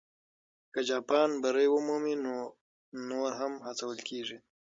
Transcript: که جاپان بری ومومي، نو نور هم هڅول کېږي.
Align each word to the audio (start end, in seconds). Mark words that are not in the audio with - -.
که 0.73 0.79
جاپان 0.89 1.29
بری 1.41 1.67
ومومي، 1.71 2.15
نو 2.23 2.35
نور 3.09 3.31
هم 3.39 3.53
هڅول 3.67 3.97
کېږي. 4.07 4.37